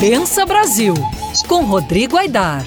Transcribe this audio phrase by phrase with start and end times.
[0.00, 0.94] Pensa Brasil,
[1.48, 2.64] com Rodrigo Aidar.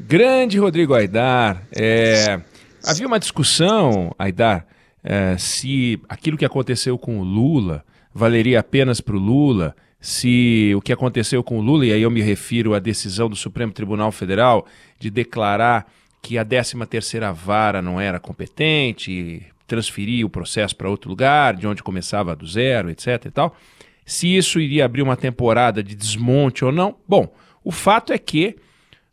[0.00, 1.62] Grande Rodrigo Aidar.
[1.72, 2.40] É,
[2.84, 4.66] havia uma discussão, Aidar,
[5.04, 10.80] é, se aquilo que aconteceu com o Lula valeria apenas para o Lula, se o
[10.80, 14.10] que aconteceu com o Lula, e aí eu me refiro à decisão do Supremo Tribunal
[14.10, 14.66] Federal
[14.98, 15.86] de declarar
[16.20, 21.84] que a 13ª vara não era competente, transferir o processo para outro lugar, de onde
[21.84, 23.56] começava do zero, etc e tal.
[24.04, 27.32] Se isso iria abrir uma temporada de desmonte ou não, bom,
[27.64, 28.56] o fato é que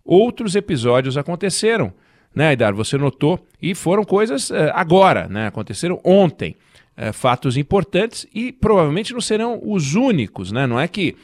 [0.03, 1.93] outros episódios aconteceram,
[2.34, 2.73] né, Aidar?
[2.73, 5.47] Você notou, e foram coisas uh, agora, né?
[5.47, 6.55] Aconteceram ontem.
[6.97, 10.67] Uh, fatos importantes e provavelmente não serão os únicos, né?
[10.67, 11.16] Não é que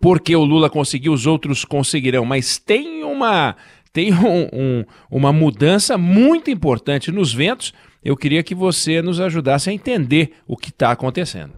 [0.00, 3.56] porque o Lula conseguiu, os outros conseguirão, mas tem uma,
[3.92, 7.72] tem um, um, uma mudança muito importante nos ventos.
[8.04, 11.52] Eu queria que você nos ajudasse a entender o que está acontecendo.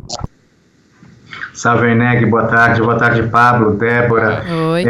[1.53, 2.81] Salve, Eneg, boa tarde.
[2.81, 4.45] Boa tarde, Pablo, Débora.
[4.73, 4.85] Oi.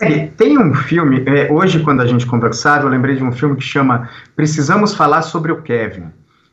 [0.00, 3.56] É, tem um filme, é, hoje quando a gente conversava, eu lembrei de um filme
[3.56, 6.06] que chama Precisamos Falar sobre o Kevin.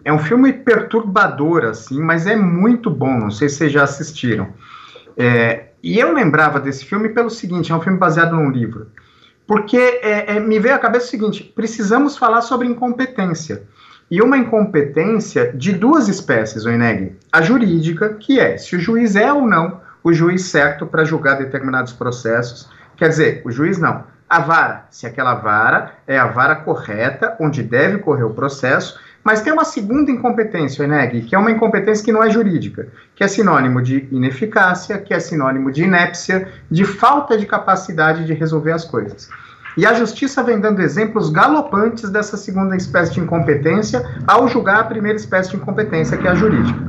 [0.06, 4.50] É um filme perturbador, assim, mas é muito bom, não sei se vocês já assistiram.
[5.18, 8.88] É, e eu lembrava desse filme pelo seguinte, é um filme baseado num livro.
[9.48, 13.64] Porque é, é, me veio à cabeça o seguinte, precisamos falar sobre incompetência
[14.12, 17.16] e uma incompetência de duas espécies, o.
[17.32, 21.38] A jurídica, que é se o juiz é ou não o juiz certo para julgar
[21.38, 22.70] determinados processos.
[22.98, 24.04] Quer dizer, o juiz não.
[24.30, 29.42] A vara, se aquela vara é a vara correta, onde deve correr o processo, mas
[29.42, 33.28] tem uma segunda incompetência, Eneg, que é uma incompetência que não é jurídica, que é
[33.28, 38.84] sinônimo de ineficácia, que é sinônimo de inépcia, de falta de capacidade de resolver as
[38.84, 39.30] coisas.
[39.78, 44.84] E a justiça vem dando exemplos galopantes dessa segunda espécie de incompetência ao julgar a
[44.84, 46.80] primeira espécie de incompetência, que é a jurídica.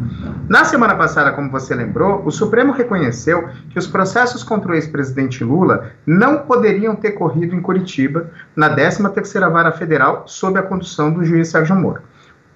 [0.49, 5.45] Na semana passada, como você lembrou, o Supremo reconheceu que os processos contra o ex-presidente
[5.45, 11.25] Lula não poderiam ter corrido em Curitiba, na 13ª Vara Federal, sob a condução do
[11.25, 12.03] juiz Sérgio Moro.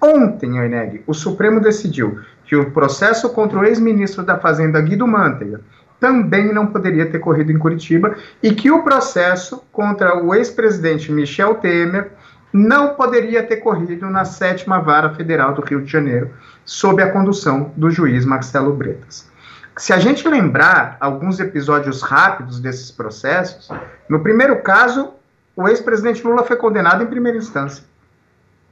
[0.01, 5.61] Ontem, Oineg, o Supremo decidiu que o processo contra o ex-ministro da Fazenda Guido Mantega
[5.99, 11.55] também não poderia ter corrido em Curitiba e que o processo contra o ex-presidente Michel
[11.55, 12.11] Temer
[12.53, 16.31] não poderia ter corrido na sétima vara federal do Rio de Janeiro,
[16.65, 19.29] sob a condução do juiz Marcelo Bretas.
[19.77, 23.69] Se a gente lembrar alguns episódios rápidos desses processos,
[24.09, 25.13] no primeiro caso,
[25.55, 27.83] o ex-presidente Lula foi condenado em primeira instância,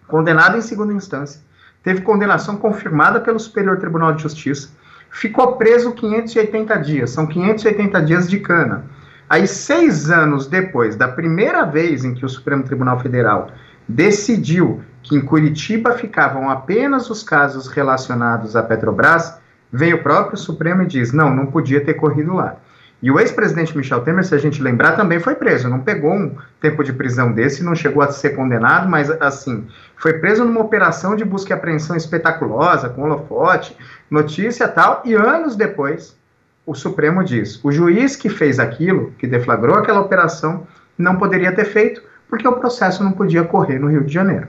[0.07, 1.41] condenado em segunda instância,
[1.83, 4.69] teve condenação confirmada pelo Superior Tribunal de Justiça,
[5.15, 8.83] ficou preso 580 dias, são 580 dias de cana.
[9.29, 13.49] Aí, seis anos depois da primeira vez em que o Supremo Tribunal Federal
[13.87, 19.39] decidiu que em Curitiba ficavam apenas os casos relacionados à Petrobras,
[19.71, 22.57] veio o próprio Supremo e diz: não, não podia ter corrido lá.
[23.05, 25.69] E o ex-presidente Michel Temer, se a gente lembrar, também foi preso.
[25.69, 30.13] Não pegou um tempo de prisão desse, não chegou a ser condenado, mas assim, foi
[30.13, 33.77] preso numa operação de busca e apreensão espetaculosa, com holofote,
[34.09, 36.17] notícia tal, e anos depois,
[36.65, 40.65] o Supremo diz: o juiz que fez aquilo, que deflagrou aquela operação,
[40.97, 44.47] não poderia ter feito, porque o processo não podia correr no Rio de Janeiro.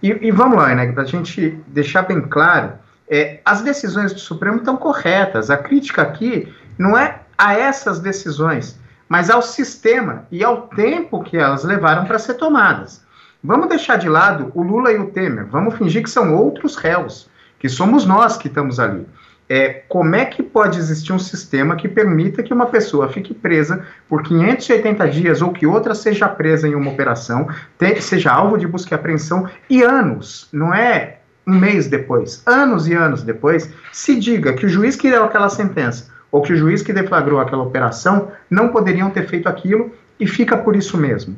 [0.00, 2.74] E, e vamos lá, né, para a gente deixar bem claro,
[3.10, 5.50] é, as decisões do Supremo estão corretas.
[5.50, 8.76] A crítica aqui não é a essas decisões,
[9.08, 13.06] mas ao sistema e ao tempo que elas levaram para ser tomadas.
[13.42, 17.30] Vamos deixar de lado o Lula e o Temer, vamos fingir que são outros réus,
[17.60, 19.06] que somos nós que estamos ali.
[19.48, 23.82] É, como é que pode existir um sistema que permita que uma pessoa fique presa
[24.06, 27.48] por 580 dias ou que outra seja presa em uma operação,
[27.78, 32.86] te, seja alvo de busca e apreensão e anos, não é um mês depois, anos
[32.88, 36.56] e anos depois, se diga que o juiz que deu aquela sentença ou que o
[36.56, 41.36] juiz que deflagrou aquela operação não poderiam ter feito aquilo e fica por isso mesmo.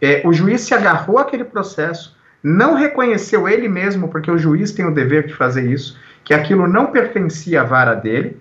[0.00, 4.84] É, o juiz se agarrou àquele processo, não reconheceu ele mesmo, porque o juiz tem
[4.84, 8.36] o dever de fazer isso, que aquilo não pertencia à vara dele,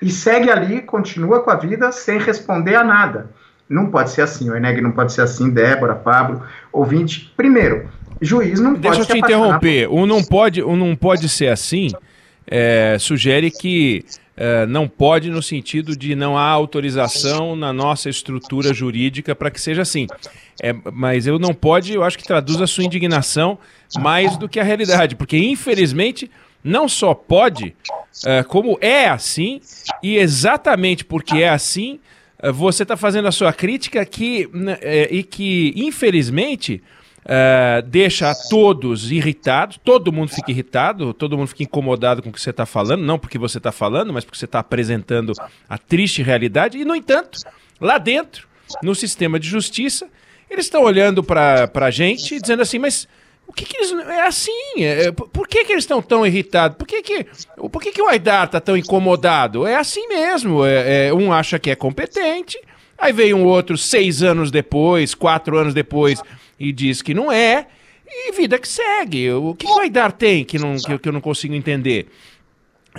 [0.00, 3.30] e segue ali, continua com a vida sem responder a nada.
[3.68, 6.42] Não pode ser assim, o Eneg não pode ser assim, Débora, Pablo,
[6.72, 7.32] ouvinte.
[7.36, 7.88] Primeiro,
[8.20, 9.88] juiz não Deixa pode Deixa eu te interromper.
[9.88, 10.00] Por...
[10.00, 11.88] O não pode, o não pode ser assim
[12.46, 14.04] é, sugere que
[14.36, 19.60] é, não pode no sentido de não há autorização na nossa estrutura jurídica para que
[19.60, 20.06] seja assim.
[20.62, 23.58] É, mas eu não pode, eu acho que traduz a sua indignação
[23.98, 26.30] mais do que a realidade, porque infelizmente
[26.64, 27.74] não só pode,
[28.24, 29.60] é, como é assim,
[30.02, 31.98] e exatamente porque é assim,
[32.38, 36.82] é, você está fazendo a sua crítica que, né, é, e que, infelizmente,
[37.24, 42.40] uh, deixa todos irritados, todo mundo fica irritado, todo mundo fica incomodado com o que
[42.40, 45.32] você está falando, não porque você está falando, mas porque você está apresentando
[45.68, 47.38] a triste realidade, e, no entanto,
[47.80, 48.48] lá dentro,
[48.82, 50.08] no sistema de justiça,
[50.50, 53.08] eles estão olhando para a gente dizendo assim, mas
[53.46, 53.92] o que, que eles.
[53.92, 54.72] É assim.
[54.78, 56.76] É, é por que, que eles estão tão irritados?
[56.76, 57.26] Por que, que,
[57.70, 59.66] por que, que o Aidar está tão incomodado?
[59.66, 60.64] É assim mesmo.
[60.64, 62.58] É, é, um acha que é competente,
[63.02, 66.22] aí vem um outro seis anos depois, quatro anos depois,
[66.58, 67.66] e diz que não é.
[68.06, 69.30] E vida que segue.
[69.32, 72.08] O que, o Aidar tem que, não, que, que eu não consigo entender?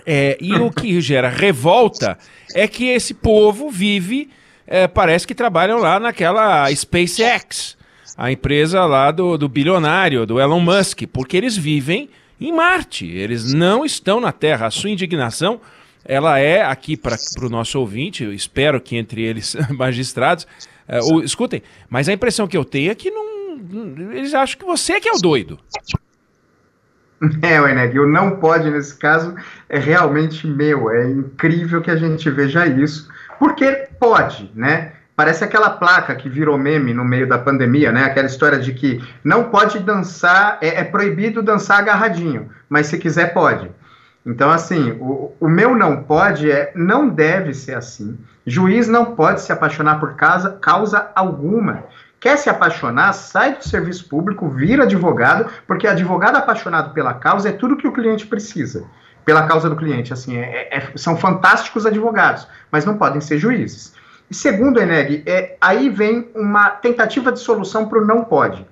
[0.05, 2.17] É, e o que gera revolta
[2.53, 4.29] é que esse povo vive,
[4.67, 7.77] é, parece que trabalham lá naquela SpaceX
[8.17, 12.09] a empresa lá do, do bilionário, do Elon Musk, porque eles vivem
[12.39, 14.67] em Marte, eles não estão na Terra.
[14.67, 15.59] A sua indignação,
[16.05, 20.47] ela é aqui para o nosso ouvinte, eu espero que entre eles magistrados,
[20.87, 24.65] é, ou, escutem, mas a impressão que eu tenho é que não, eles acham que
[24.65, 25.59] você que é o doido.
[27.41, 29.33] É, Weneg, o não pode nesse caso
[29.69, 30.91] é realmente meu.
[30.91, 33.09] É incrível que a gente veja isso,
[33.39, 34.91] porque pode, né?
[35.15, 38.03] Parece aquela placa que virou meme no meio da pandemia, né?
[38.03, 43.33] Aquela história de que não pode dançar, é, é proibido dançar agarradinho, mas se quiser
[43.33, 43.71] pode.
[44.25, 48.17] Então, assim, o, o meu não pode é não deve ser assim.
[48.45, 51.83] Juiz não pode se apaixonar por causa, causa alguma.
[52.19, 57.51] Quer se apaixonar, sai do serviço público, vira advogado, porque advogado apaixonado pela causa é
[57.51, 58.85] tudo que o cliente precisa.
[59.25, 63.93] Pela causa do cliente, assim, é, é, são fantásticos advogados, mas não podem ser juízes.
[64.29, 68.65] E segundo, Eneg, é, aí vem uma tentativa de solução para o não pode.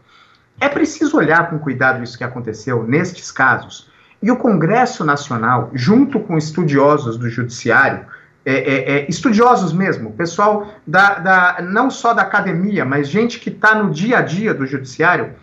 [0.59, 3.90] É preciso olhar com cuidado isso que aconteceu nestes casos.
[4.21, 8.05] E o Congresso Nacional, junto com estudiosos do Judiciário,
[8.45, 13.49] é, é, é, estudiosos mesmo, pessoal da, da, não só da academia, mas gente que
[13.49, 15.33] está no dia a dia do Judiciário,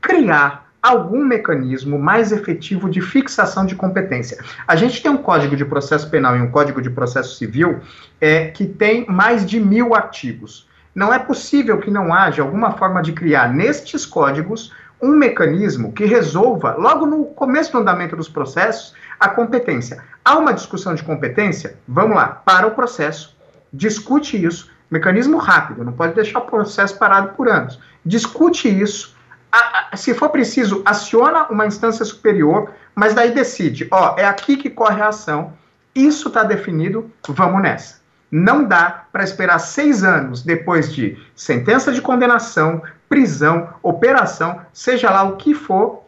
[0.00, 4.38] criar algum mecanismo mais efetivo de fixação de competência.
[4.68, 7.80] A gente tem um Código de Processo Penal e um Código de Processo Civil
[8.20, 10.68] é, que tem mais de mil artigos.
[10.94, 14.72] Não é possível que não haja alguma forma de criar nestes códigos
[15.04, 20.02] um mecanismo que resolva, logo no começo do andamento dos processos, a competência.
[20.24, 21.76] Há uma discussão de competência?
[21.86, 23.36] Vamos lá, para o processo,
[23.70, 27.78] discute isso, mecanismo rápido, não pode deixar o processo parado por anos.
[28.04, 29.14] Discute isso,
[29.52, 34.56] a, a, se for preciso, aciona uma instância superior, mas daí decide, ó, é aqui
[34.56, 35.52] que corre a ação,
[35.94, 38.02] isso está definido, vamos nessa.
[38.30, 42.82] Não dá para esperar seis anos depois de sentença de condenação,
[43.14, 46.00] prisão, operação, seja lá o que for,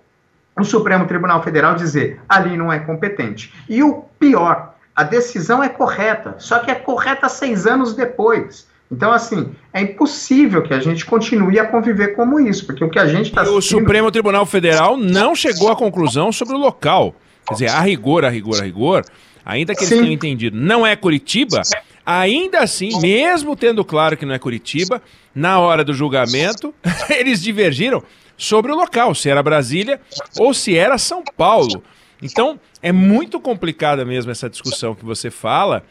[0.58, 3.54] o Supremo Tribunal Federal dizer ali não é competente.
[3.68, 8.66] E o pior, a decisão é correta, só que é correta seis anos depois.
[8.90, 12.98] Então, assim, é impossível que a gente continue a conviver como isso, porque o que
[12.98, 13.42] a gente está.
[13.42, 17.14] O Supremo Tribunal Federal não chegou à conclusão sobre o local.
[17.46, 19.04] Quer dizer, a rigor, a rigor, a rigor,
[19.44, 20.00] ainda que eles Sim.
[20.00, 21.62] tenham entendido, não é Curitiba,
[22.04, 25.00] ainda assim, mesmo tendo claro que não é Curitiba,
[25.36, 26.74] na hora do julgamento,
[27.10, 28.02] eles divergiram
[28.38, 30.00] sobre o local, se era Brasília
[30.38, 31.84] ou se era São Paulo.
[32.22, 35.84] Então, é muito complicada mesmo essa discussão que você fala,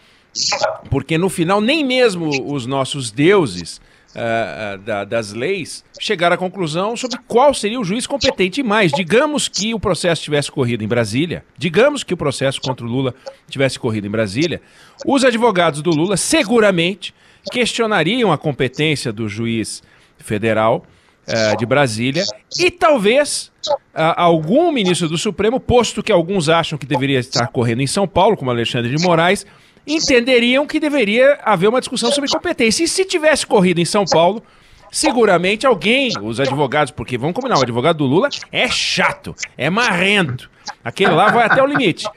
[0.90, 3.80] porque no final, nem mesmo os nossos deuses
[4.16, 8.62] uh, uh, da, das leis chegaram à conclusão sobre qual seria o juiz competente.
[8.62, 12.84] E mais, digamos que o processo tivesse corrido em Brasília, digamos que o processo contra
[12.84, 13.14] o Lula
[13.48, 14.60] tivesse corrido em Brasília,
[15.06, 17.14] os advogados do Lula seguramente
[17.52, 19.84] questionariam a competência do juiz
[20.18, 20.86] federal
[21.28, 22.24] uh, de Brasília
[22.58, 23.52] e talvez
[23.94, 28.38] algum ministro do Supremo, posto que alguns acham que deveria estar correndo em São Paulo,
[28.38, 29.46] como Alexandre de Moraes,
[29.88, 32.84] entenderiam que deveria haver uma discussão sobre competência.
[32.84, 34.44] E se tivesse corrido em São Paulo,
[34.92, 40.50] seguramente alguém, os advogados, porque vamos combinar, o advogado do Lula é chato, é marrento.
[40.84, 42.08] Aquele lá vai até o limite.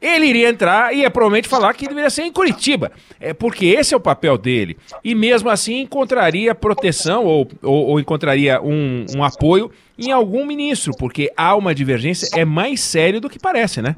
[0.00, 3.92] Ele iria entrar e ia provavelmente falar que deveria ser em Curitiba, é porque esse
[3.92, 4.78] é o papel dele.
[5.02, 10.92] E mesmo assim encontraria proteção ou, ou, ou encontraria um, um apoio em algum ministro,
[10.96, 13.96] porque há uma divergência, é mais sério do que parece, né?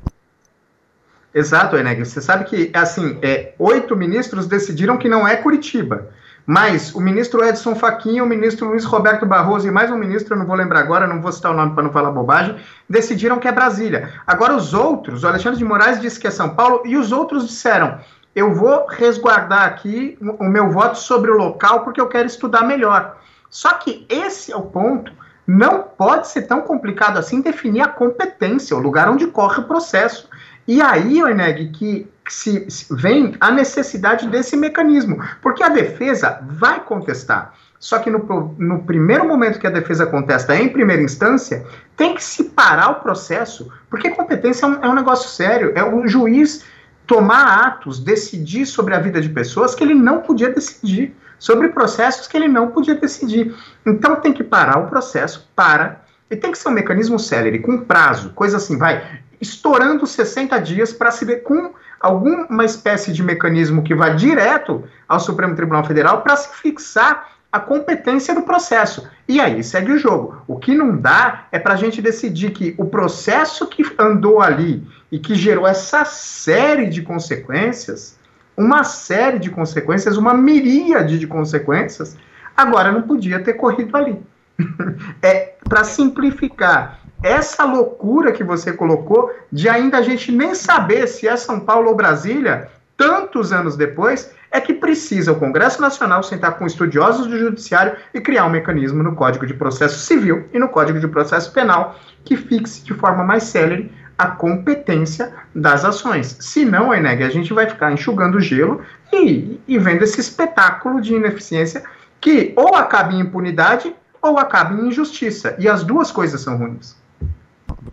[1.34, 2.04] Exato, Eneg.
[2.04, 6.08] Você sabe que, assim, é, oito ministros decidiram que não é Curitiba.
[6.46, 10.38] Mas o ministro Edson Fachin, o ministro Luiz Roberto Barroso e mais um ministro, eu
[10.38, 12.56] não vou lembrar agora, não vou citar o nome para não falar bobagem,
[12.88, 14.10] decidiram que é Brasília.
[14.26, 17.46] Agora os outros, o Alexandre de Moraes disse que é São Paulo e os outros
[17.46, 18.00] disseram:
[18.34, 23.18] eu vou resguardar aqui o meu voto sobre o local porque eu quero estudar melhor.
[23.48, 25.12] Só que esse é o ponto.
[25.46, 30.28] Não pode ser tão complicado assim definir a competência, o lugar onde corre o processo.
[30.66, 36.80] E aí, Eneg, que se, se vem a necessidade desse mecanismo, porque a defesa vai
[36.80, 37.54] contestar.
[37.78, 41.64] Só que no, no, primeiro momento que a defesa contesta em primeira instância,
[41.96, 45.72] tem que se parar o processo, porque competência é um, é um negócio sério.
[45.74, 46.64] É o juiz
[47.06, 52.28] tomar atos, decidir sobre a vida de pessoas que ele não podia decidir, sobre processos
[52.28, 53.52] que ele não podia decidir.
[53.84, 57.78] Então tem que parar o processo, para, e tem que ser um mecanismo célere, com
[57.78, 59.02] prazo, coisa assim, vai,
[59.40, 65.20] estourando 60 dias para se ver com alguma espécie de mecanismo que vá direto ao
[65.20, 69.08] Supremo Tribunal Federal para se fixar a competência do processo.
[69.26, 70.42] E aí segue o jogo.
[70.46, 74.86] O que não dá é para a gente decidir que o processo que andou ali
[75.10, 78.18] e que gerou essa série de consequências,
[78.56, 82.16] uma série de consequências, uma miríade de consequências,
[82.56, 84.20] agora não podia ter corrido ali.
[85.22, 91.28] é para simplificar essa loucura que você colocou de ainda a gente nem saber se
[91.28, 96.58] é São Paulo ou Brasília, tantos anos depois, é que precisa o Congresso Nacional sentar
[96.58, 100.68] com estudiosos do Judiciário e criar um mecanismo no Código de Processo Civil e no
[100.68, 106.36] Código de Processo Penal que fixe de forma mais célere a competência das ações.
[106.40, 111.14] Se não, Eneg, a gente vai ficar enxugando gelo e, e vendo esse espetáculo de
[111.14, 111.82] ineficiência
[112.20, 115.56] que ou acaba em impunidade ou acaba em injustiça.
[115.58, 116.99] E as duas coisas são ruins.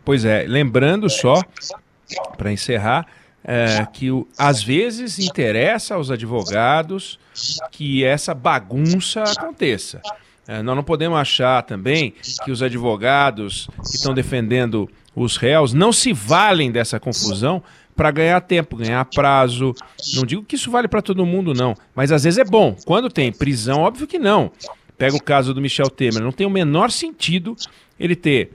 [0.03, 1.41] Pois é, lembrando só,
[2.38, 3.08] para encerrar,
[3.44, 7.17] é, que o, às vezes interessa aos advogados
[7.72, 10.01] que essa bagunça aconteça.
[10.48, 12.13] É, nós não podemos achar também
[12.44, 17.63] que os advogados que estão defendendo os réus não se valem dessa confusão
[17.96, 19.74] para ganhar tempo, ganhar prazo.
[20.13, 22.75] Não digo que isso vale para todo mundo, não, mas às vezes é bom.
[22.86, 24.51] Quando tem prisão, óbvio que não.
[24.98, 27.56] Pega o caso do Michel Temer, não tem o menor sentido
[28.00, 28.51] ele ter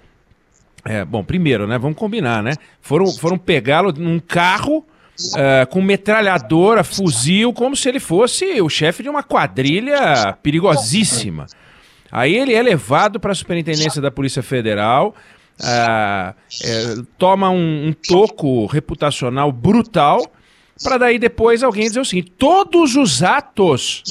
[0.84, 1.78] é, bom, primeiro, né?
[1.78, 2.52] Vamos combinar, né?
[2.80, 4.84] Foram, foram pegá-lo num carro
[5.34, 11.46] Uh, com metralhadora, fuzil, como se ele fosse o chefe de uma quadrilha perigosíssima.
[12.10, 15.14] Aí ele é levado para a superintendência da Polícia Federal,
[15.60, 16.34] uh, é,
[17.18, 20.32] toma um, um, toco reputacional brutal,
[20.82, 24.02] para daí depois alguém dizer o seguinte: todos os atos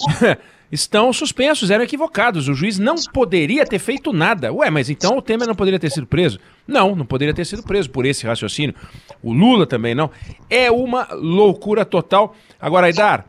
[0.71, 2.47] estão suspensos, eram equivocados.
[2.47, 4.53] O juiz não poderia ter feito nada.
[4.53, 6.39] Ué, mas então o Temer não poderia ter sido preso?
[6.67, 8.73] Não, não poderia ter sido preso por esse raciocínio.
[9.21, 10.09] O Lula também não.
[10.49, 12.35] É uma loucura total.
[12.59, 13.25] Agora, Aidar,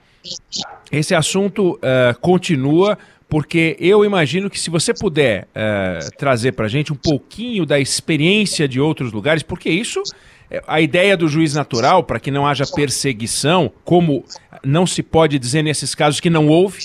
[0.90, 2.96] esse assunto uh, continua.
[3.28, 8.68] Porque eu imagino que se você puder uh, trazer para gente um pouquinho da experiência
[8.68, 10.02] de outros lugares, porque isso
[10.50, 14.22] eh, a ideia do juiz natural, para que não haja perseguição, como
[14.62, 16.84] não se pode dizer nesses casos que não houve,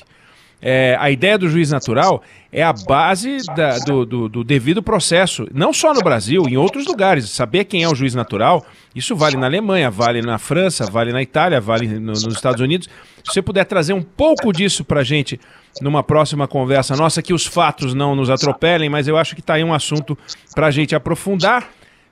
[0.62, 5.48] é, a ideia do juiz natural é a base da, do, do, do, devido processo,
[5.54, 7.30] não só no Brasil, em outros lugares.
[7.30, 11.22] Saber quem é o juiz natural, isso vale na Alemanha, vale na França, vale na
[11.22, 12.90] Itália, vale no, nos Estados Unidos.
[13.24, 15.40] Se você puder trazer um pouco disso para gente
[15.80, 19.56] numa próxima conversa nossa, que os fatos não nos atropelem, mas eu acho que está
[19.56, 20.18] aí um assunto
[20.56, 21.70] para a gente aprofundar.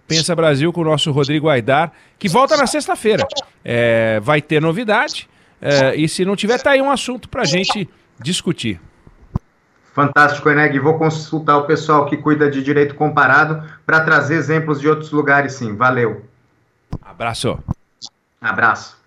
[0.08, 3.25] Pensa Brasil com o nosso Rodrigo Aidar, que volta na sexta-feira.
[3.64, 5.28] É, vai ter novidade,
[5.60, 8.80] é, e se não tiver, tá aí um assunto para gente discutir.
[9.94, 10.78] Fantástico, Eneg.
[10.78, 15.54] Vou consultar o pessoal que cuida de direito comparado para trazer exemplos de outros lugares,
[15.54, 15.76] sim.
[15.76, 16.26] Valeu.
[17.02, 17.58] Abraço.
[18.42, 18.98] Abraço.